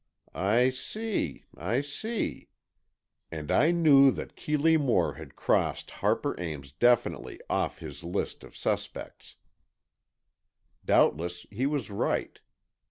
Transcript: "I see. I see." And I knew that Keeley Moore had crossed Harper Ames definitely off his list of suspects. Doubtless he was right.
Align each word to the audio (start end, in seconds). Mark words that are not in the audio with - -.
"I 0.33 0.71
see. 0.71 1.45
I 1.55 1.81
see." 1.81 2.49
And 3.31 3.51
I 3.51 3.69
knew 3.69 4.09
that 4.09 4.35
Keeley 4.35 4.75
Moore 4.75 5.13
had 5.13 5.35
crossed 5.35 5.91
Harper 5.91 6.33
Ames 6.39 6.71
definitely 6.71 7.39
off 7.51 7.77
his 7.77 8.03
list 8.03 8.43
of 8.43 8.57
suspects. 8.57 9.35
Doubtless 10.83 11.45
he 11.51 11.67
was 11.67 11.91
right. 11.91 12.39